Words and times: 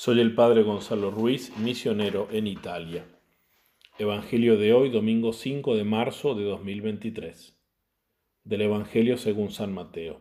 Soy 0.00 0.20
el 0.20 0.32
Padre 0.32 0.62
Gonzalo 0.62 1.10
Ruiz, 1.10 1.52
misionero 1.58 2.28
en 2.30 2.46
Italia. 2.46 3.04
Evangelio 3.98 4.56
de 4.56 4.72
hoy, 4.72 4.90
domingo 4.90 5.32
5 5.32 5.74
de 5.74 5.82
marzo 5.82 6.36
de 6.36 6.44
2023. 6.44 7.58
Del 8.44 8.60
Evangelio 8.62 9.16
según 9.16 9.50
San 9.50 9.74
Mateo. 9.74 10.20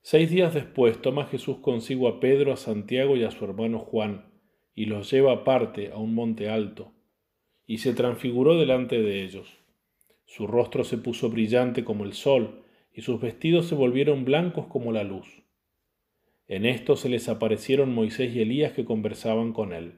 Seis 0.00 0.28
días 0.28 0.54
después 0.54 1.00
toma 1.00 1.26
Jesús 1.26 1.58
consigo 1.58 2.08
a 2.08 2.18
Pedro, 2.18 2.52
a 2.52 2.56
Santiago 2.56 3.16
y 3.16 3.22
a 3.22 3.30
su 3.30 3.44
hermano 3.44 3.78
Juan, 3.78 4.32
y 4.74 4.86
los 4.86 5.08
lleva 5.08 5.32
aparte 5.32 5.92
a 5.92 5.98
un 5.98 6.12
monte 6.12 6.48
alto, 6.48 6.90
y 7.64 7.78
se 7.78 7.94
transfiguró 7.94 8.58
delante 8.58 9.00
de 9.00 9.22
ellos. 9.22 9.60
Su 10.24 10.48
rostro 10.48 10.82
se 10.82 10.98
puso 10.98 11.30
brillante 11.30 11.84
como 11.84 12.02
el 12.02 12.12
sol, 12.12 12.64
y 12.92 13.02
sus 13.02 13.20
vestidos 13.20 13.66
se 13.66 13.76
volvieron 13.76 14.24
blancos 14.24 14.66
como 14.66 14.90
la 14.90 15.04
luz. 15.04 15.41
En 16.52 16.66
esto 16.66 16.96
se 16.96 17.08
les 17.08 17.30
aparecieron 17.30 17.94
Moisés 17.94 18.36
y 18.36 18.42
Elías 18.42 18.74
que 18.74 18.84
conversaban 18.84 19.54
con 19.54 19.72
él. 19.72 19.94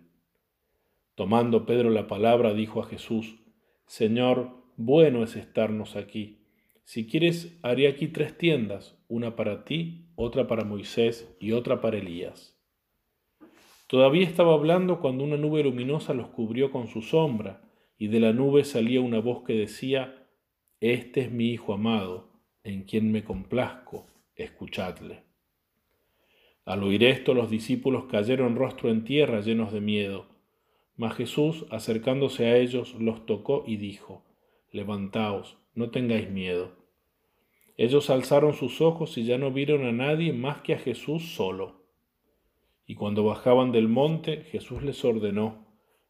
Tomando 1.17 1.67
Pedro 1.67 1.91
la 1.91 2.07
palabra, 2.07 2.55
dijo 2.55 2.81
a 2.81 2.85
Jesús, 2.85 3.41
Señor, 3.87 4.63
bueno 4.77 5.25
es 5.25 5.35
estarnos 5.35 5.97
aquí. 5.97 6.45
Si 6.85 7.09
quieres, 7.09 7.59
haré 7.65 7.89
aquí 7.89 8.07
tres 8.07 8.39
tiendas, 8.39 8.97
una 9.09 9.35
para 9.35 9.65
ti, 9.65 10.07
otra 10.15 10.47
para 10.47 10.63
Moisés 10.63 11.37
y 11.41 11.51
otra 11.51 11.81
para 11.81 11.99
Elías. 11.99 12.57
Todavía 13.89 14.23
estaba 14.23 14.55
hablando 14.55 15.01
cuando 15.01 15.25
una 15.25 15.37
nube 15.37 15.65
luminosa 15.65 16.15
los 16.15 16.29
cubrió 16.29 16.71
con 16.71 16.87
su 16.87 17.03
sombra, 17.03 17.69
y 17.99 18.07
de 18.07 18.21
la 18.21 18.33
nube 18.33 18.63
salía 18.63 19.01
una 19.01 19.19
voz 19.19 19.43
que 19.43 19.55
decía, 19.55 20.29
Este 20.79 21.23
es 21.23 21.33
mi 21.33 21.49
Hijo 21.49 21.75
amado, 21.75 22.31
en 22.63 22.85
quien 22.85 23.11
me 23.11 23.25
complazco, 23.25 24.07
escuchadle. 24.37 25.34
Al 26.65 26.83
oír 26.83 27.05
esto 27.05 27.35
los 27.35 27.51
discípulos 27.51 28.05
cayeron 28.11 28.57
rostro 28.57 28.91
en 28.91 29.05
tierra 29.05 29.41
llenos 29.41 29.73
de 29.73 29.81
miedo. 29.81 30.27
Mas 30.97 31.15
Jesús, 31.15 31.67
acercándose 31.71 32.47
a 32.47 32.57
ellos, 32.57 32.95
los 32.99 33.27
tocó 33.27 33.65
y 33.67 33.77
dijo, 33.77 34.25
Levantaos, 34.71 35.59
no 35.75 35.91
tengáis 35.91 36.31
miedo. 36.31 36.73
Ellos 37.77 38.09
alzaron 38.09 38.55
sus 38.55 38.81
ojos 38.81 39.19
y 39.19 39.25
ya 39.25 39.37
no 39.37 39.51
vieron 39.51 39.85
a 39.85 39.93
nadie 39.93 40.33
más 40.33 40.63
que 40.63 40.75
a 40.75 40.79
Jesús 40.79 41.35
solo. 41.35 41.85
Y 42.87 42.95
cuando 42.95 43.25
bajaban 43.25 43.73
del 43.73 43.89
monte, 43.89 44.45
Jesús 44.45 44.83
les 44.83 45.05
ordenó, 45.05 45.67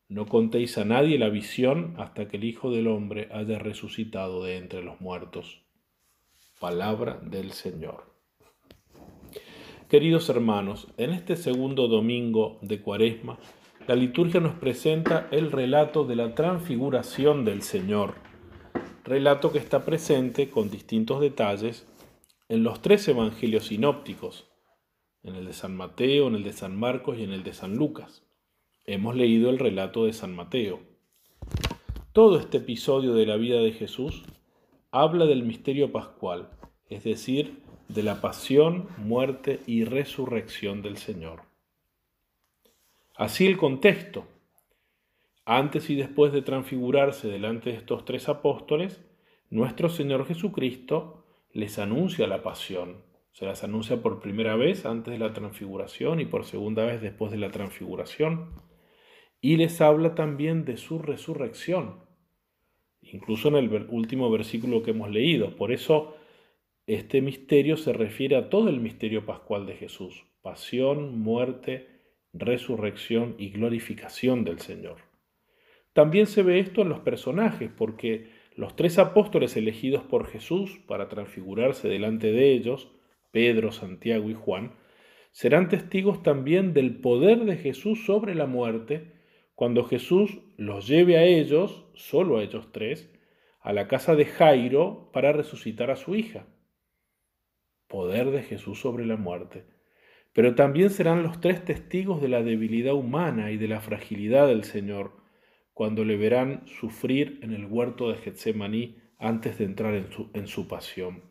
No 0.09 0.27
contéis 0.27 0.77
a 0.79 0.85
nadie 0.85 1.19
la 1.19 1.31
visión 1.31 1.95
hasta 1.99 2.29
que 2.29 2.37
el 2.37 2.45
Hijo 2.45 2.71
del 2.71 2.89
Hombre 2.89 3.29
haya 3.33 3.59
resucitado 3.59 4.45
de 4.45 4.59
entre 4.59 4.83
los 4.83 5.01
muertos. 5.01 5.63
Palabra 6.61 7.19
del 7.23 7.53
Señor. 7.53 8.14
Queridos 9.89 10.31
hermanos, 10.31 10.89
en 10.97 11.11
este 11.11 11.37
segundo 11.37 11.89
domingo 11.89 12.59
de 12.63 12.81
Cuaresma, 12.81 13.39
la 13.87 13.95
liturgia 13.95 14.41
nos 14.41 14.55
presenta 14.55 15.29
el 15.31 15.53
relato 15.53 16.05
de 16.05 16.17
la 16.17 16.35
transfiguración 16.35 17.45
del 17.45 17.61
Señor, 17.61 18.15
relato 19.05 19.53
que 19.53 19.59
está 19.59 19.85
presente 19.85 20.49
con 20.49 20.71
distintos 20.71 21.21
detalles 21.21 21.87
en 22.49 22.63
los 22.63 22.81
tres 22.81 23.07
evangelios 23.09 23.67
sinópticos, 23.67 24.49
en 25.23 25.35
el 25.35 25.45
de 25.45 25.53
San 25.53 25.77
Mateo, 25.77 26.29
en 26.29 26.37
el 26.37 26.45
de 26.45 26.55
San 26.55 26.75
Marcos 26.81 27.19
y 27.19 27.25
en 27.25 27.33
el 27.33 27.43
de 27.43 27.53
San 27.53 27.77
Lucas. 27.77 28.25
Hemos 28.87 29.15
leído 29.17 29.51
el 29.51 29.59
relato 29.59 30.07
de 30.07 30.15
San 30.15 30.35
Mateo. 30.35 30.81
Todo 32.15 32.39
este 32.39 32.57
episodio 32.57 33.13
de 33.13 33.27
la 33.27 33.37
vida 33.37 33.61
de 33.61 33.73
Jesús 33.73 34.23
habla 34.91 35.27
del 35.27 35.43
misterio 35.43 35.93
pascual, 35.93 36.49
es 36.89 37.05
decir, 37.05 37.64
de 37.89 38.03
la 38.03 38.21
pasión, 38.21 38.89
muerte 38.99 39.61
y 39.67 39.85
resurrección 39.85 40.83
del 40.83 40.97
Señor. 40.97 41.43
Así 43.17 43.47
el 43.47 43.57
contexto. 43.57 44.27
Antes 45.45 45.91
y 45.91 45.95
después 45.95 46.33
de 46.33 46.43
transfigurarse 46.43 47.29
delante 47.29 47.71
de 47.71 47.77
estos 47.77 48.05
tres 48.05 48.29
apóstoles, 48.29 49.05
nuestro 49.51 49.89
Señor 49.89 50.27
Jesucristo 50.27 51.25
les 51.53 51.79
anuncia 51.79 52.27
la 52.27 52.43
pasión. 52.43 53.05
Se 53.31 53.47
las 53.47 53.63
anuncia 53.63 54.01
por 54.01 54.21
primera 54.21 54.57
vez 54.57 54.87
antes 54.87 55.13
de 55.13 55.19
la 55.19 55.33
transfiguración 55.33 56.21
y 56.21 56.25
por 56.25 56.45
segunda 56.45 56.85
vez 56.85 57.03
después 57.03 57.31
de 57.31 57.39
la 57.39 57.51
transfiguración. 57.51 58.63
Y 59.41 59.57
les 59.57 59.81
habla 59.81 60.15
también 60.15 60.65
de 60.65 60.77
su 60.77 60.99
resurrección, 60.99 62.01
incluso 63.03 63.49
en 63.49 63.57
el 63.57 63.87
último 63.91 64.31
versículo 64.31 64.83
que 64.83 64.93
hemos 64.93 65.11
leído. 65.11 65.55
Por 65.57 65.71
eso 65.71 66.17
este 66.87 67.23
misterio 67.23 67.79
se 67.79 67.95
refiere 67.95 68.37
a 68.37 68.51
todo 68.51 68.69
el 68.69 68.79
misterio 68.79 69.25
pascual 69.25 69.65
de 69.65 69.75
Jesús, 69.75 70.27
pasión, 70.43 71.19
muerte, 71.19 71.89
resurrección 72.35 73.37
y 73.39 73.51
glorificación 73.51 74.45
del 74.45 74.59
Señor. 74.59 74.99
También 75.95 76.27
se 76.27 76.43
ve 76.43 76.59
esto 76.59 76.83
en 76.83 76.91
los 76.91 77.01
personajes, 77.01 77.71
porque 77.75 78.29
los 78.55 78.77
tres 78.77 78.99
apóstoles 78.99 79.57
elegidos 79.57 80.03
por 80.03 80.27
Jesús 80.27 80.79
para 80.87 81.09
transfigurarse 81.09 81.89
delante 81.89 82.33
de 82.33 82.53
ellos, 82.53 82.93
Pedro, 83.31 83.73
Santiago 83.73 84.29
y 84.29 84.35
Juan, 84.35 84.75
serán 85.31 85.71
testigos 85.71 86.23
también 86.23 86.75
del 86.75 86.97
poder 86.97 87.47
de 87.47 87.57
Jesús 87.57 88.05
sobre 88.05 88.35
la 88.35 88.47
muerte, 88.47 89.11
cuando 89.55 89.85
Jesús 89.85 90.39
los 90.59 90.87
lleve 90.87 91.17
a 91.17 91.25
ellos, 91.25 91.87
solo 91.95 92.37
a 92.37 92.43
ellos 92.43 92.73
tres, 92.73 93.11
a 93.61 93.73
la 93.73 93.89
casa 93.89 94.15
de 94.17 94.27
Jairo 94.27 95.09
para 95.15 95.33
resucitar 95.33 95.91
a 95.91 95.97
su 95.97 96.15
hija 96.15 96.47
poder 97.89 98.31
de 98.31 98.43
Jesús 98.43 98.81
sobre 98.81 99.07
la 99.07 99.17
muerte, 99.17 99.65
pero 100.33 100.55
también 100.55 100.91
serán 100.91 101.23
los 101.23 101.41
tres 101.41 101.65
testigos 101.65 102.21
de 102.21 102.29
la 102.29 102.43
debilidad 102.43 102.95
humana 102.95 103.51
y 103.51 103.57
de 103.57 103.69
la 103.69 103.81
fragilidad 103.81 104.49
del 104.49 104.65
Señor, 104.65 105.13
cuando 105.73 106.05
le 106.05 106.17
verán 106.17 106.67
sufrir 106.67 107.41
en 107.43 107.53
el 107.53 107.67
huerto 107.67 108.11
de 108.11 108.19
Getsemaní 108.19 108.99
antes 109.19 109.59
de 109.59 109.65
entrar 109.65 109.95
en 109.95 110.11
su, 110.11 110.31
en 110.35 110.47
su 110.47 110.69
pasión. 110.69 111.23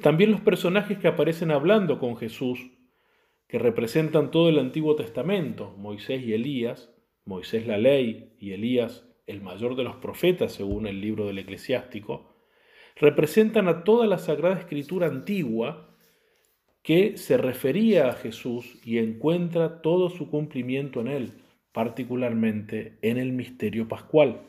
También 0.00 0.30
los 0.30 0.40
personajes 0.40 0.98
que 0.98 1.08
aparecen 1.08 1.50
hablando 1.50 1.98
con 1.98 2.16
Jesús, 2.16 2.72
que 3.46 3.58
representan 3.58 4.30
todo 4.30 4.48
el 4.48 4.58
Antiguo 4.58 4.96
Testamento, 4.96 5.76
Moisés 5.76 6.22
y 6.24 6.32
Elías, 6.32 6.92
Moisés 7.24 7.66
la 7.66 7.78
ley 7.78 8.34
y 8.38 8.52
Elías 8.52 9.06
el 9.26 9.40
mayor 9.40 9.76
de 9.76 9.84
los 9.84 9.96
profetas 9.96 10.52
según 10.52 10.86
el 10.86 11.00
libro 11.00 11.26
del 11.26 11.38
eclesiástico, 11.38 12.33
representan 12.96 13.68
a 13.68 13.84
toda 13.84 14.06
la 14.06 14.18
Sagrada 14.18 14.58
Escritura 14.58 15.06
antigua 15.06 15.90
que 16.82 17.16
se 17.16 17.36
refería 17.36 18.08
a 18.08 18.12
Jesús 18.12 18.78
y 18.84 18.98
encuentra 18.98 19.80
todo 19.80 20.10
su 20.10 20.30
cumplimiento 20.30 21.00
en 21.00 21.08
él, 21.08 21.32
particularmente 21.72 22.98
en 23.02 23.16
el 23.16 23.32
misterio 23.32 23.88
pascual. 23.88 24.42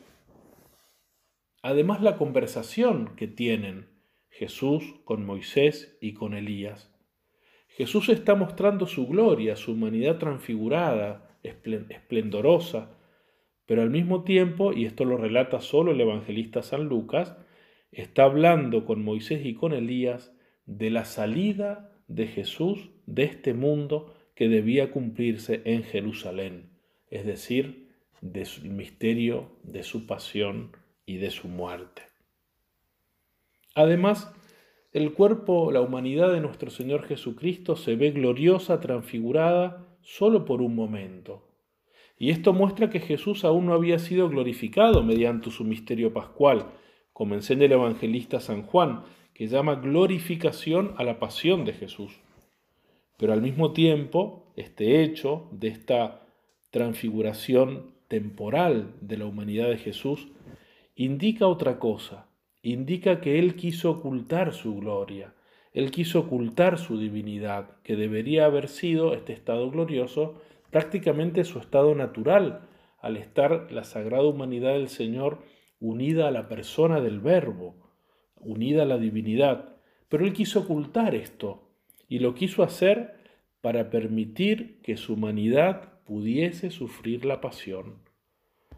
Además, 1.62 2.02
la 2.02 2.16
conversación 2.16 3.16
que 3.16 3.26
tienen 3.26 3.88
Jesús 4.28 4.84
con 5.04 5.24
Moisés 5.24 5.96
y 6.00 6.12
con 6.12 6.34
Elías. 6.34 6.92
Jesús 7.68 8.10
está 8.10 8.34
mostrando 8.34 8.86
su 8.86 9.06
gloria, 9.06 9.56
su 9.56 9.72
humanidad 9.72 10.18
transfigurada, 10.18 11.38
esplendorosa, 11.42 12.90
pero 13.64 13.82
al 13.82 13.90
mismo 13.90 14.24
tiempo, 14.24 14.72
y 14.72 14.84
esto 14.84 15.04
lo 15.04 15.16
relata 15.16 15.60
solo 15.60 15.92
el 15.92 16.00
evangelista 16.00 16.62
San 16.62 16.84
Lucas, 16.84 17.36
está 18.02 18.24
hablando 18.24 18.84
con 18.84 19.02
Moisés 19.02 19.44
y 19.44 19.54
con 19.54 19.72
Elías 19.72 20.32
de 20.66 20.90
la 20.90 21.04
salida 21.04 21.92
de 22.08 22.26
Jesús 22.26 22.90
de 23.06 23.24
este 23.24 23.54
mundo 23.54 24.14
que 24.34 24.48
debía 24.48 24.90
cumplirse 24.90 25.62
en 25.64 25.82
Jerusalén, 25.82 26.70
es 27.10 27.24
decir, 27.24 27.88
del 28.20 28.46
misterio 28.64 29.50
de 29.62 29.82
su 29.82 30.06
pasión 30.06 30.72
y 31.06 31.16
de 31.16 31.30
su 31.30 31.48
muerte. 31.48 32.02
Además, 33.74 34.34
el 34.92 35.12
cuerpo, 35.12 35.72
la 35.72 35.80
humanidad 35.80 36.32
de 36.32 36.40
nuestro 36.40 36.70
Señor 36.70 37.04
Jesucristo 37.04 37.76
se 37.76 37.96
ve 37.96 38.10
gloriosa, 38.10 38.80
transfigurada, 38.80 39.86
solo 40.02 40.44
por 40.44 40.60
un 40.62 40.74
momento. 40.74 41.48
Y 42.18 42.30
esto 42.30 42.52
muestra 42.52 42.88
que 42.90 43.00
Jesús 43.00 43.44
aún 43.44 43.66
no 43.66 43.74
había 43.74 43.98
sido 43.98 44.28
glorificado 44.28 45.02
mediante 45.02 45.50
su 45.50 45.64
misterio 45.64 46.12
pascual, 46.12 46.66
como 47.16 47.34
enseña 47.34 47.64
el 47.64 47.72
evangelista 47.72 48.40
San 48.40 48.60
Juan, 48.60 49.04
que 49.32 49.46
llama 49.46 49.76
glorificación 49.76 50.92
a 50.98 51.02
la 51.02 51.18
pasión 51.18 51.64
de 51.64 51.72
Jesús. 51.72 52.20
Pero 53.16 53.32
al 53.32 53.40
mismo 53.40 53.72
tiempo, 53.72 54.52
este 54.54 55.02
hecho 55.02 55.48
de 55.50 55.68
esta 55.68 56.26
transfiguración 56.68 57.94
temporal 58.08 58.92
de 59.00 59.16
la 59.16 59.24
humanidad 59.24 59.70
de 59.70 59.78
Jesús 59.78 60.28
indica 60.94 61.46
otra 61.46 61.78
cosa, 61.78 62.26
indica 62.60 63.22
que 63.22 63.38
Él 63.38 63.56
quiso 63.56 63.92
ocultar 63.92 64.52
su 64.52 64.76
gloria, 64.76 65.32
Él 65.72 65.90
quiso 65.92 66.20
ocultar 66.20 66.76
su 66.78 66.98
divinidad, 66.98 67.80
que 67.82 67.96
debería 67.96 68.44
haber 68.44 68.68
sido 68.68 69.14
este 69.14 69.32
estado 69.32 69.70
glorioso 69.70 70.42
prácticamente 70.70 71.44
su 71.44 71.60
estado 71.60 71.94
natural, 71.94 72.68
al 73.00 73.16
estar 73.16 73.72
la 73.72 73.84
sagrada 73.84 74.24
humanidad 74.24 74.74
del 74.74 74.90
Señor 74.90 75.38
unida 75.80 76.28
a 76.28 76.30
la 76.30 76.48
persona 76.48 77.00
del 77.00 77.20
Verbo, 77.20 77.74
unida 78.36 78.82
a 78.82 78.86
la 78.86 78.98
divinidad. 78.98 79.76
Pero 80.08 80.24
él 80.24 80.32
quiso 80.32 80.60
ocultar 80.60 81.14
esto 81.14 81.68
y 82.08 82.20
lo 82.20 82.34
quiso 82.34 82.62
hacer 82.62 83.16
para 83.60 83.90
permitir 83.90 84.80
que 84.82 84.96
su 84.96 85.14
humanidad 85.14 86.02
pudiese 86.04 86.70
sufrir 86.70 87.24
la 87.24 87.40
pasión. 87.40 87.96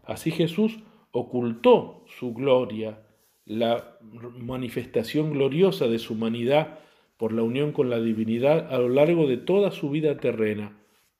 Así 0.03 0.31
Jesús 0.31 0.79
ocultó 1.11 2.03
su 2.07 2.33
gloria, 2.33 3.03
la 3.45 3.97
manifestación 4.01 5.31
gloriosa 5.31 5.87
de 5.87 5.99
su 5.99 6.13
humanidad 6.13 6.79
por 7.17 7.33
la 7.33 7.43
unión 7.43 7.71
con 7.71 7.89
la 7.89 7.99
divinidad 7.99 8.73
a 8.73 8.79
lo 8.79 8.89
largo 8.89 9.27
de 9.27 9.37
toda 9.37 9.71
su 9.71 9.89
vida 9.89 10.17
terrena, 10.17 10.77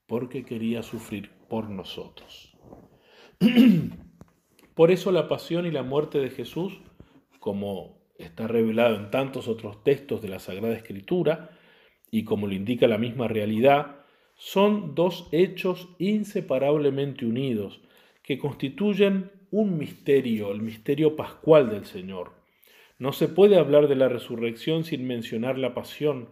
porque 0.07 0.43
quería 0.45 0.81
sufrir 0.81 1.29
por 1.49 1.69
nosotros. 1.69 2.55
por 4.79 4.91
eso 4.91 5.11
la 5.11 5.27
pasión 5.27 5.65
y 5.65 5.71
la 5.71 5.83
muerte 5.83 6.19
de 6.19 6.29
Jesús, 6.29 6.79
como 7.41 7.97
está 8.17 8.47
revelado 8.47 8.95
en 8.95 9.11
tantos 9.11 9.49
otros 9.49 9.83
textos 9.83 10.21
de 10.21 10.29
la 10.29 10.39
Sagrada 10.39 10.73
Escritura, 10.73 11.49
y 12.09 12.23
como 12.23 12.47
lo 12.47 12.53
indica 12.53 12.87
la 12.87 12.97
misma 12.97 13.27
realidad, 13.27 13.97
son 14.35 14.95
dos 14.95 15.27
hechos 15.33 15.89
inseparablemente 15.99 17.25
unidos 17.25 17.81
que 18.23 18.37
constituyen 18.37 19.31
un 19.51 19.77
misterio, 19.77 20.49
el 20.49 20.61
misterio 20.61 21.17
pascual 21.17 21.69
del 21.69 21.83
Señor. 21.83 22.31
No 22.99 23.11
se 23.11 23.27
puede 23.27 23.57
hablar 23.57 23.89
de 23.89 23.97
la 23.97 24.07
resurrección 24.07 24.85
sin 24.85 25.05
mencionar 25.05 25.57
la 25.57 25.73
pasión, 25.73 26.29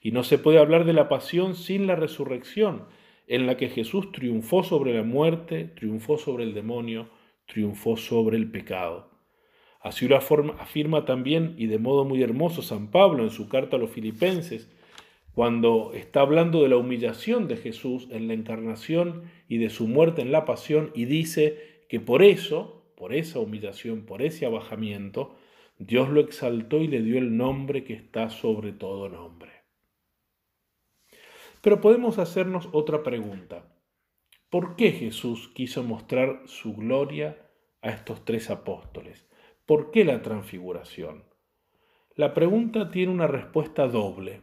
y 0.00 0.12
no 0.12 0.22
se 0.22 0.38
puede 0.38 0.60
hablar 0.60 0.84
de 0.84 0.92
la 0.92 1.08
pasión 1.08 1.56
sin 1.56 1.88
la 1.88 1.96
resurrección, 1.96 2.84
en 3.26 3.48
la 3.48 3.56
que 3.56 3.68
Jesús 3.68 4.12
triunfó 4.12 4.62
sobre 4.62 4.94
la 4.94 5.02
muerte, 5.02 5.64
triunfó 5.64 6.16
sobre 6.16 6.44
el 6.44 6.54
demonio, 6.54 7.08
triunfó 7.48 7.96
sobre 7.96 8.36
el 8.36 8.50
pecado. 8.50 9.10
Así 9.80 10.06
lo 10.06 10.16
afirma 10.16 11.04
también 11.04 11.54
y 11.56 11.66
de 11.66 11.78
modo 11.78 12.04
muy 12.04 12.22
hermoso 12.22 12.62
San 12.62 12.90
Pablo 12.90 13.24
en 13.24 13.30
su 13.30 13.48
carta 13.48 13.76
a 13.76 13.78
los 13.80 13.90
filipenses, 13.90 14.70
cuando 15.34 15.92
está 15.94 16.20
hablando 16.20 16.62
de 16.62 16.68
la 16.68 16.76
humillación 16.76 17.48
de 17.48 17.56
Jesús 17.56 18.08
en 18.10 18.28
la 18.28 18.34
encarnación 18.34 19.22
y 19.48 19.58
de 19.58 19.70
su 19.70 19.86
muerte 19.86 20.20
en 20.20 20.32
la 20.32 20.44
pasión 20.44 20.90
y 20.94 21.04
dice 21.04 21.84
que 21.88 22.00
por 22.00 22.22
eso, 22.22 22.92
por 22.96 23.14
esa 23.14 23.38
humillación, 23.38 24.04
por 24.04 24.20
ese 24.20 24.46
abajamiento, 24.46 25.36
Dios 25.78 26.08
lo 26.08 26.20
exaltó 26.20 26.78
y 26.78 26.88
le 26.88 27.02
dio 27.02 27.18
el 27.18 27.36
nombre 27.36 27.84
que 27.84 27.94
está 27.94 28.30
sobre 28.30 28.72
todo 28.72 29.08
nombre. 29.08 29.52
Pero 31.62 31.80
podemos 31.80 32.18
hacernos 32.18 32.68
otra 32.72 33.04
pregunta. 33.04 33.77
¿Por 34.50 34.76
qué 34.76 34.92
Jesús 34.92 35.50
quiso 35.54 35.82
mostrar 35.82 36.40
su 36.46 36.74
gloria 36.74 37.50
a 37.82 37.90
estos 37.90 38.24
tres 38.24 38.48
apóstoles? 38.48 39.28
¿Por 39.66 39.90
qué 39.90 40.06
la 40.06 40.22
transfiguración? 40.22 41.24
La 42.14 42.32
pregunta 42.32 42.90
tiene 42.90 43.12
una 43.12 43.26
respuesta 43.26 43.86
doble. 43.88 44.40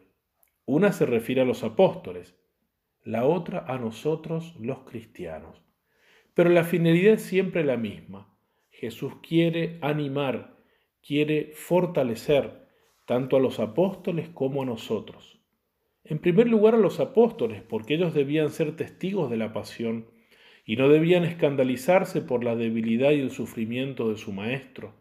Una 0.66 0.92
se 0.92 1.08
refiere 1.08 1.42
a 1.42 1.46
los 1.46 1.64
apóstoles, 1.64 2.40
la 3.04 3.26
otra 3.26 3.66
a 3.68 3.80
nosotros 3.80 4.56
los 4.60 4.84
cristianos. 4.84 5.64
Pero 6.36 6.52
la 6.52 6.64
finalidad 6.66 7.16
es 7.16 7.24
siempre 7.24 7.64
la 7.64 7.76
misma. 7.76 8.38
Jesús 8.70 9.14
quiere 9.28 9.80
animar, 9.82 10.56
quiere 11.02 11.52
fortalecer 11.56 12.68
tanto 13.08 13.38
a 13.38 13.40
los 13.40 13.60
apóstoles 13.60 14.30
como 14.30 14.62
a 14.62 14.66
nosotros. 14.66 15.35
En 16.08 16.20
primer 16.20 16.48
lugar 16.48 16.76
a 16.76 16.78
los 16.78 17.00
apóstoles, 17.00 17.64
porque 17.64 17.96
ellos 17.96 18.14
debían 18.14 18.52
ser 18.52 18.76
testigos 18.76 19.32
de 19.32 19.38
la 19.38 19.54
pasión 19.54 20.06
y 20.64 20.76
no 20.76 20.88
debían 20.88 21.26
escandalizarse 21.26 22.22
por 22.22 22.44
la 22.44 22.56
debilidad 22.56 23.12
y 23.12 23.20
el 23.20 23.32
sufrimiento 23.32 24.10
de 24.10 24.18
su 24.18 24.32
Maestro. 24.32 24.94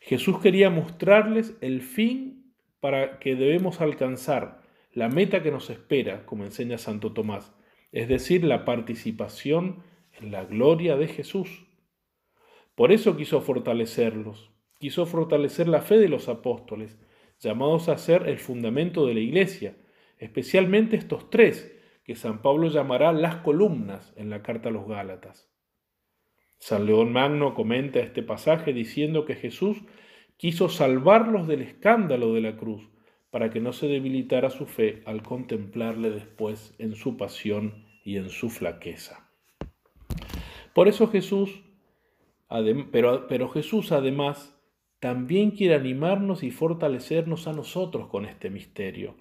Jesús 0.00 0.38
quería 0.38 0.70
mostrarles 0.70 1.56
el 1.60 1.82
fin 1.82 2.54
para 2.78 3.18
que 3.18 3.34
debemos 3.34 3.80
alcanzar 3.80 4.62
la 4.92 5.08
meta 5.08 5.42
que 5.42 5.50
nos 5.50 5.68
espera, 5.68 6.24
como 6.26 6.44
enseña 6.44 6.78
Santo 6.78 7.12
Tomás, 7.12 7.52
es 7.90 8.08
decir, 8.08 8.44
la 8.44 8.64
participación 8.64 9.82
en 10.20 10.30
la 10.30 10.44
gloria 10.44 10.96
de 10.96 11.08
Jesús. 11.08 11.66
Por 12.76 12.92
eso 12.92 13.16
quiso 13.16 13.40
fortalecerlos, 13.40 14.52
quiso 14.78 15.06
fortalecer 15.06 15.66
la 15.66 15.80
fe 15.80 15.98
de 15.98 16.08
los 16.08 16.28
apóstoles, 16.28 16.98
llamados 17.40 17.88
a 17.88 17.98
ser 17.98 18.28
el 18.28 18.38
fundamento 18.38 19.06
de 19.06 19.14
la 19.14 19.20
iglesia, 19.20 19.76
especialmente 20.18 20.96
estos 20.96 21.30
tres, 21.30 21.74
que 22.04 22.14
San 22.14 22.40
Pablo 22.42 22.68
llamará 22.68 23.12
las 23.12 23.36
columnas 23.36 24.12
en 24.16 24.30
la 24.30 24.42
carta 24.42 24.70
a 24.70 24.72
los 24.72 24.86
Gálatas. 24.86 25.50
San 26.58 26.86
León 26.86 27.12
Magno 27.12 27.54
comenta 27.54 28.00
este 28.00 28.22
pasaje 28.22 28.72
diciendo 28.72 29.24
que 29.24 29.34
Jesús 29.34 29.78
quiso 30.36 30.68
salvarlos 30.68 31.46
del 31.46 31.62
escándalo 31.62 32.32
de 32.32 32.40
la 32.40 32.56
cruz, 32.56 32.88
para 33.30 33.50
que 33.50 33.60
no 33.60 33.72
se 33.72 33.88
debilitara 33.88 34.50
su 34.50 34.66
fe 34.66 35.02
al 35.04 35.22
contemplarle 35.22 36.10
después 36.10 36.74
en 36.78 36.94
su 36.94 37.16
pasión 37.16 37.84
y 38.04 38.16
en 38.16 38.30
su 38.30 38.48
flaqueza. 38.48 39.30
Por 40.74 40.88
eso 40.88 41.08
Jesús, 41.08 41.62
pero, 42.90 43.26
pero 43.28 43.48
Jesús 43.48 43.92
además 43.92 44.58
también 45.00 45.50
quiere 45.50 45.74
animarnos 45.74 46.42
y 46.42 46.50
fortalecernos 46.50 47.46
a 47.46 47.52
nosotros 47.52 48.08
con 48.08 48.24
este 48.24 48.50
misterio, 48.50 49.14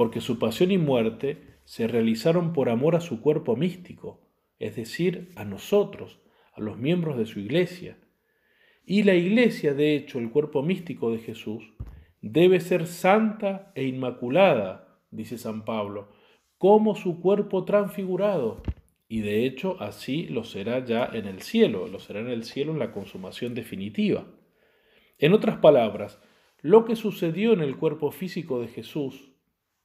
porque 0.00 0.22
su 0.22 0.38
pasión 0.38 0.70
y 0.70 0.78
muerte 0.78 1.42
se 1.64 1.86
realizaron 1.86 2.54
por 2.54 2.70
amor 2.70 2.96
a 2.96 3.02
su 3.02 3.20
cuerpo 3.20 3.54
místico, 3.54 4.18
es 4.58 4.74
decir, 4.74 5.30
a 5.36 5.44
nosotros, 5.44 6.20
a 6.54 6.62
los 6.62 6.78
miembros 6.78 7.18
de 7.18 7.26
su 7.26 7.38
iglesia, 7.38 7.98
y 8.86 9.02
la 9.02 9.14
iglesia, 9.14 9.74
de 9.74 9.94
hecho, 9.94 10.18
el 10.18 10.30
cuerpo 10.30 10.62
místico 10.62 11.12
de 11.12 11.18
Jesús, 11.18 11.74
debe 12.22 12.60
ser 12.60 12.86
santa 12.86 13.72
e 13.74 13.84
inmaculada, 13.84 15.02
dice 15.10 15.36
San 15.36 15.66
Pablo, 15.66 16.08
como 16.56 16.94
su 16.94 17.20
cuerpo 17.20 17.66
transfigurado. 17.66 18.62
Y 19.06 19.20
de 19.20 19.44
hecho 19.44 19.76
así 19.80 20.28
lo 20.28 20.44
será 20.44 20.82
ya 20.82 21.10
en 21.12 21.26
el 21.26 21.42
cielo, 21.42 21.88
lo 21.88 21.98
será 21.98 22.20
en 22.20 22.30
el 22.30 22.44
cielo 22.44 22.72
en 22.72 22.78
la 22.78 22.90
consumación 22.90 23.54
definitiva. 23.54 24.24
En 25.18 25.34
otras 25.34 25.58
palabras, 25.58 26.18
lo 26.62 26.86
que 26.86 26.96
sucedió 26.96 27.52
en 27.52 27.60
el 27.60 27.76
cuerpo 27.76 28.10
físico 28.12 28.62
de 28.62 28.68
Jesús, 28.68 29.29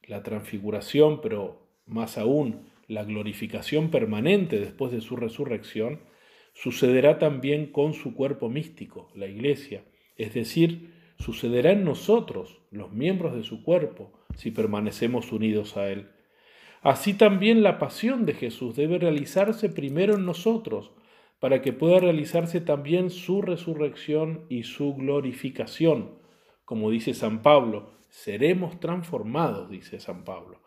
la 0.07 0.23
transfiguración, 0.23 1.21
pero 1.21 1.61
más 1.85 2.17
aún 2.17 2.69
la 2.87 3.03
glorificación 3.03 3.89
permanente 3.89 4.59
después 4.59 4.91
de 4.91 5.01
su 5.01 5.15
resurrección, 5.15 5.99
sucederá 6.53 7.19
también 7.19 7.67
con 7.67 7.93
su 7.93 8.15
cuerpo 8.15 8.49
místico, 8.49 9.09
la 9.15 9.27
iglesia, 9.27 9.83
es 10.17 10.33
decir, 10.33 10.93
sucederá 11.17 11.71
en 11.71 11.83
nosotros, 11.83 12.61
los 12.71 12.91
miembros 12.91 13.35
de 13.35 13.43
su 13.43 13.63
cuerpo, 13.63 14.11
si 14.35 14.51
permanecemos 14.51 15.31
unidos 15.31 15.77
a 15.77 15.89
Él. 15.89 16.09
Así 16.81 17.13
también 17.13 17.63
la 17.63 17.79
pasión 17.79 18.25
de 18.25 18.33
Jesús 18.33 18.75
debe 18.75 18.99
realizarse 18.99 19.69
primero 19.69 20.15
en 20.15 20.25
nosotros, 20.25 20.91
para 21.39 21.61
que 21.61 21.73
pueda 21.73 21.99
realizarse 21.99 22.61
también 22.61 23.09
su 23.09 23.41
resurrección 23.41 24.45
y 24.49 24.63
su 24.63 24.93
glorificación. 24.95 26.19
Como 26.63 26.89
dice 26.89 27.13
San 27.13 27.41
Pablo, 27.41 27.91
seremos 28.15 28.79
transformados, 28.79 29.69
dice 29.69 29.99
San 29.99 30.23
Pablo. 30.23 30.61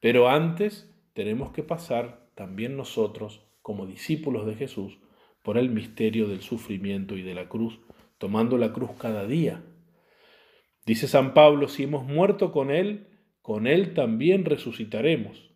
Pero 0.00 0.28
antes 0.28 0.94
tenemos 1.14 1.50
que 1.50 1.62
pasar 1.62 2.28
también 2.34 2.76
nosotros, 2.76 3.40
como 3.62 3.86
discípulos 3.86 4.44
de 4.44 4.54
Jesús, 4.54 4.98
por 5.42 5.56
el 5.56 5.70
misterio 5.70 6.28
del 6.28 6.42
sufrimiento 6.42 7.16
y 7.16 7.22
de 7.22 7.34
la 7.34 7.48
cruz, 7.48 7.80
tomando 8.18 8.58
la 8.58 8.74
cruz 8.74 8.90
cada 8.98 9.26
día. 9.26 9.64
Dice 10.84 11.08
San 11.08 11.32
Pablo, 11.32 11.68
si 11.68 11.84
hemos 11.84 12.04
muerto 12.04 12.52
con 12.52 12.70
Él, 12.70 13.08
con 13.40 13.66
Él 13.66 13.94
también 13.94 14.44
resucitaremos. 14.44 15.52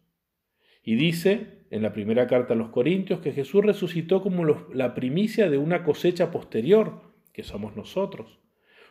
Y 0.82 0.94
dice 0.94 1.66
en 1.70 1.82
la 1.82 1.92
primera 1.92 2.26
carta 2.26 2.54
a 2.54 2.56
los 2.56 2.70
Corintios 2.70 3.20
que 3.20 3.32
Jesús 3.32 3.62
resucitó 3.62 4.22
como 4.22 4.46
la 4.46 4.94
primicia 4.94 5.50
de 5.50 5.58
una 5.58 5.84
cosecha 5.84 6.30
posterior, 6.30 7.02
que 7.34 7.42
somos 7.42 7.76
nosotros. 7.76 8.40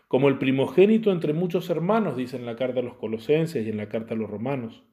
Como 0.08 0.30
el 0.30 0.38
primogénito 0.38 1.12
entre 1.12 1.34
muchos 1.34 1.70
hermanos, 1.70 2.16
dice 2.16 2.38
en 2.38 2.46
la 2.46 2.56
carta 2.56 2.80
a 2.80 2.84
los 2.84 2.96
Colosenses 2.96 3.66
y 3.66 3.70
en 3.70 3.78
la 3.78 3.90
carta 3.90 4.14
a 4.14 4.18
los 4.18 4.30
Romanos. 4.30 4.84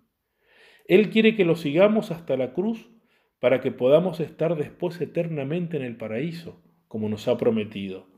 Él 0.86 1.10
quiere 1.10 1.36
que 1.36 1.44
lo 1.44 1.54
sigamos 1.54 2.10
hasta 2.10 2.36
la 2.36 2.52
cruz 2.52 2.90
para 3.38 3.60
que 3.60 3.70
podamos 3.70 4.20
estar 4.20 4.56
después 4.56 5.00
eternamente 5.00 5.76
en 5.76 5.84
el 5.84 5.96
paraíso, 5.96 6.62
como 6.88 7.08
nos 7.08 7.28
ha 7.28 7.36
prometido. 7.36 8.08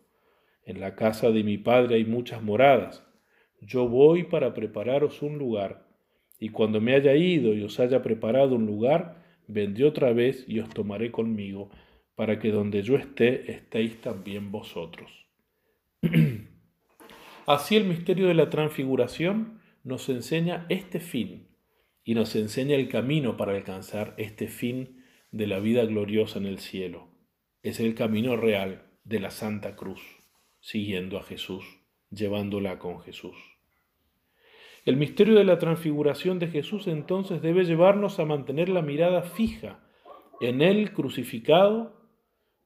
En 0.64 0.80
la 0.80 0.96
casa 0.96 1.30
de 1.30 1.44
mi 1.44 1.58
Padre 1.58 1.96
hay 1.96 2.04
muchas 2.04 2.42
moradas. 2.42 3.06
Yo 3.60 3.88
voy 3.88 4.24
para 4.24 4.54
prepararos 4.54 5.22
un 5.22 5.38
lugar, 5.38 5.86
y 6.38 6.48
cuando 6.48 6.80
me 6.80 6.94
haya 6.94 7.14
ido 7.14 7.54
y 7.54 7.62
os 7.62 7.78
haya 7.78 8.02
preparado 8.02 8.56
un 8.56 8.66
lugar, 8.66 9.22
vendré 9.48 9.84
otra 9.84 10.12
vez 10.12 10.44
y 10.48 10.60
os 10.60 10.68
tomaré 10.70 11.10
conmigo, 11.10 11.70
para 12.14 12.38
que 12.38 12.50
donde 12.50 12.82
yo 12.82 12.96
esté 12.96 13.50
estéis 13.50 14.00
también 14.00 14.50
vosotros. 14.50 15.26
Así 17.46 17.76
el 17.76 17.84
misterio 17.84 18.26
de 18.26 18.34
la 18.34 18.50
transfiguración 18.50 19.60
nos 19.84 20.08
enseña 20.08 20.66
este 20.68 20.98
fin 20.98 21.46
y 22.02 22.14
nos 22.14 22.34
enseña 22.34 22.74
el 22.74 22.88
camino 22.88 23.36
para 23.36 23.52
alcanzar 23.52 24.14
este 24.18 24.48
fin 24.48 25.04
de 25.30 25.46
la 25.46 25.60
vida 25.60 25.84
gloriosa 25.84 26.40
en 26.40 26.46
el 26.46 26.58
cielo. 26.58 27.08
Es 27.62 27.78
el 27.78 27.94
camino 27.94 28.36
real 28.36 28.90
de 29.04 29.20
la 29.20 29.30
Santa 29.30 29.76
Cruz, 29.76 30.00
siguiendo 30.58 31.18
a 31.18 31.22
Jesús, 31.22 31.64
llevándola 32.10 32.80
con 32.80 33.00
Jesús. 33.00 33.36
El 34.84 34.96
misterio 34.96 35.34
de 35.34 35.44
la 35.44 35.58
transfiguración 35.58 36.40
de 36.40 36.48
Jesús 36.48 36.88
entonces 36.88 37.42
debe 37.42 37.64
llevarnos 37.64 38.18
a 38.18 38.24
mantener 38.24 38.68
la 38.68 38.82
mirada 38.82 39.22
fija 39.22 39.84
en 40.40 40.62
Él 40.62 40.92
crucificado, 40.92 42.10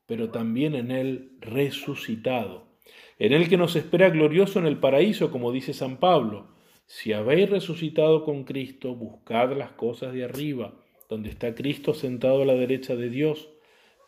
pero 0.07 0.31
también 0.31 0.75
en 0.75 0.91
Él 0.91 1.37
resucitado, 1.41 2.70
en 3.19 3.33
Él 3.33 3.49
que 3.49 3.57
nos 3.57 3.77
espera 3.77 4.11
glorioso 4.11 4.59
en 4.59 4.67
el 4.67 4.79
paraíso, 4.79 5.31
como 5.31 5.53
dice 5.53 5.73
San 5.73 5.99
Pablo. 5.99 6.49
Si 6.87 7.13
habéis 7.13 7.51
resucitado 7.51 8.25
con 8.25 8.45
Cristo, 8.45 8.95
buscad 8.95 9.57
las 9.57 9.73
cosas 9.73 10.13
de 10.13 10.25
arriba, 10.25 10.75
donde 11.09 11.31
está 11.31 11.55
Cristo 11.55 11.95
sentado 11.95 12.43
a 12.43 12.47
la 12.47 12.55
derecha 12.55 12.97
de 12.97 13.11
Dios. 13.11 13.51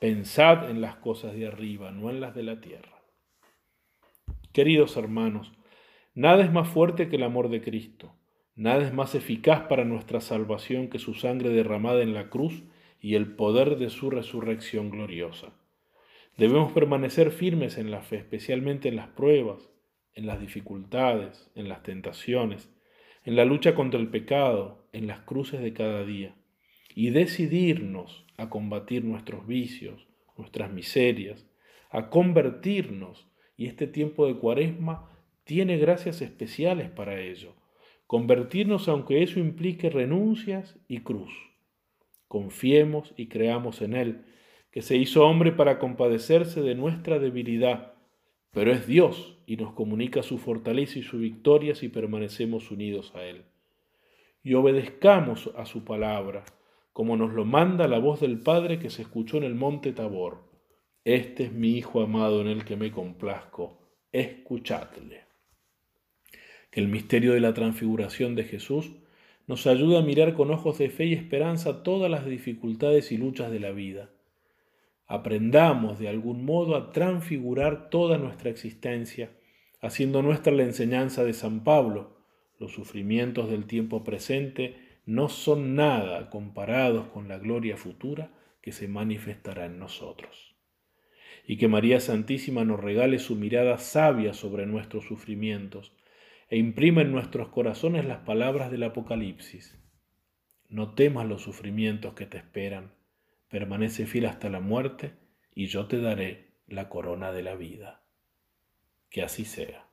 Pensad 0.00 0.70
en 0.70 0.80
las 0.80 0.96
cosas 0.96 1.34
de 1.34 1.46
arriba, 1.46 1.90
no 1.90 2.10
en 2.10 2.20
las 2.20 2.34
de 2.34 2.42
la 2.42 2.60
tierra. 2.60 3.02
Queridos 4.52 4.96
hermanos, 4.96 5.52
Nada 6.14 6.44
es 6.44 6.52
más 6.52 6.68
fuerte 6.68 7.08
que 7.08 7.16
el 7.16 7.22
amor 7.22 7.48
de 7.48 7.62
Cristo. 7.62 8.12
Nada 8.54 8.84
es 8.84 8.92
más 8.92 9.14
eficaz 9.14 9.62
para 9.62 9.86
nuestra 9.86 10.20
salvación 10.20 10.88
que 10.88 10.98
su 10.98 11.14
sangre 11.14 11.48
derramada 11.48 12.02
en 12.02 12.12
la 12.12 12.28
cruz 12.28 12.64
y 13.00 13.14
el 13.14 13.34
poder 13.34 13.78
de 13.78 13.88
su 13.88 14.10
resurrección 14.10 14.90
gloriosa. 14.90 15.54
Debemos 16.36 16.72
permanecer 16.72 17.30
firmes 17.30 17.76
en 17.76 17.90
la 17.90 18.00
fe, 18.00 18.16
especialmente 18.16 18.88
en 18.88 18.96
las 18.96 19.08
pruebas, 19.08 19.70
en 20.14 20.26
las 20.26 20.40
dificultades, 20.40 21.50
en 21.54 21.68
las 21.68 21.82
tentaciones, 21.82 22.70
en 23.24 23.36
la 23.36 23.44
lucha 23.44 23.74
contra 23.74 24.00
el 24.00 24.08
pecado, 24.08 24.88
en 24.92 25.06
las 25.06 25.20
cruces 25.20 25.60
de 25.60 25.72
cada 25.72 26.04
día, 26.04 26.34
y 26.94 27.10
decidirnos 27.10 28.26
a 28.36 28.48
combatir 28.48 29.04
nuestros 29.04 29.46
vicios, 29.46 30.08
nuestras 30.36 30.72
miserias, 30.72 31.46
a 31.90 32.08
convertirnos, 32.08 33.28
y 33.56 33.66
este 33.66 33.86
tiempo 33.86 34.26
de 34.26 34.36
cuaresma 34.36 35.10
tiene 35.44 35.76
gracias 35.76 36.22
especiales 36.22 36.90
para 36.90 37.20
ello. 37.20 37.54
Convertirnos 38.06 38.88
aunque 38.88 39.22
eso 39.22 39.38
implique 39.38 39.90
renuncias 39.90 40.78
y 40.88 41.00
cruz. 41.00 41.32
Confiemos 42.28 43.12
y 43.16 43.28
creamos 43.28 43.82
en 43.82 43.94
Él, 43.94 44.24
que 44.72 44.82
se 44.82 44.96
hizo 44.96 45.24
hombre 45.24 45.52
para 45.52 45.78
compadecerse 45.78 46.62
de 46.62 46.74
nuestra 46.74 47.20
debilidad, 47.20 47.92
pero 48.50 48.72
es 48.72 48.86
Dios 48.86 49.38
y 49.46 49.56
nos 49.56 49.72
comunica 49.72 50.24
su 50.24 50.38
fortaleza 50.38 50.98
y 50.98 51.02
su 51.02 51.18
victoria 51.18 51.76
si 51.76 51.88
permanecemos 51.88 52.72
unidos 52.72 53.12
a 53.14 53.22
Él. 53.22 53.44
Y 54.42 54.54
obedezcamos 54.54 55.50
a 55.56 55.64
su 55.64 55.84
palabra, 55.84 56.44
como 56.92 57.16
nos 57.16 57.32
lo 57.32 57.44
manda 57.44 57.86
la 57.86 58.00
voz 58.00 58.20
del 58.20 58.40
Padre 58.40 58.80
que 58.80 58.90
se 58.90 59.02
escuchó 59.02 59.36
en 59.36 59.44
el 59.44 59.54
monte 59.54 59.92
Tabor. 59.92 60.50
Este 61.04 61.44
es 61.44 61.52
mi 61.52 61.76
Hijo 61.76 62.02
amado 62.02 62.40
en 62.40 62.48
el 62.48 62.64
que 62.64 62.76
me 62.76 62.90
complazco, 62.90 63.78
escuchadle 64.10 65.32
que 66.72 66.80
el 66.80 66.88
misterio 66.88 67.34
de 67.34 67.40
la 67.40 67.52
transfiguración 67.52 68.34
de 68.34 68.44
Jesús 68.44 68.92
nos 69.46 69.66
ayude 69.66 69.98
a 69.98 70.02
mirar 70.02 70.32
con 70.32 70.50
ojos 70.50 70.78
de 70.78 70.88
fe 70.88 71.04
y 71.04 71.12
esperanza 71.12 71.82
todas 71.82 72.10
las 72.10 72.24
dificultades 72.24 73.12
y 73.12 73.18
luchas 73.18 73.52
de 73.52 73.60
la 73.60 73.72
vida. 73.72 74.10
Aprendamos 75.06 75.98
de 75.98 76.08
algún 76.08 76.44
modo 76.44 76.76
a 76.76 76.90
transfigurar 76.92 77.90
toda 77.90 78.18
nuestra 78.18 78.50
existencia, 78.50 79.30
haciendo 79.80 80.22
nuestra 80.22 80.52
la 80.52 80.62
enseñanza 80.62 81.24
de 81.24 81.32
San 81.32 81.64
Pablo. 81.64 82.16
Los 82.58 82.72
sufrimientos 82.72 83.50
del 83.50 83.66
tiempo 83.66 84.04
presente 84.04 84.76
no 85.04 85.28
son 85.28 85.74
nada 85.74 86.30
comparados 86.30 87.08
con 87.08 87.28
la 87.28 87.38
gloria 87.38 87.76
futura 87.76 88.30
que 88.62 88.72
se 88.72 88.86
manifestará 88.86 89.66
en 89.66 89.78
nosotros. 89.78 90.54
Y 91.46 91.56
que 91.56 91.66
María 91.66 91.98
Santísima 91.98 92.64
nos 92.64 92.80
regale 92.80 93.18
su 93.18 93.34
mirada 93.34 93.78
sabia 93.78 94.32
sobre 94.32 94.66
nuestros 94.66 95.04
sufrimientos, 95.04 95.92
e 96.48 96.58
imprime 96.58 97.02
en 97.02 97.12
nuestros 97.12 97.48
corazones 97.48 98.04
las 98.04 98.18
palabras 98.18 98.70
del 98.70 98.82
Apocalipsis. 98.84 99.78
No 100.68 100.94
temas 100.94 101.26
los 101.26 101.42
sufrimientos 101.42 102.14
que 102.14 102.26
te 102.26 102.36
esperan, 102.36 102.92
permanece 103.52 104.06
fiel 104.06 104.24
hasta 104.24 104.48
la 104.48 104.60
muerte 104.60 105.12
y 105.54 105.66
yo 105.66 105.86
te 105.86 106.00
daré 106.00 106.54
la 106.66 106.88
corona 106.88 107.32
de 107.32 107.42
la 107.42 107.54
vida. 107.54 108.02
Que 109.10 109.22
así 109.22 109.44
sea. 109.44 109.91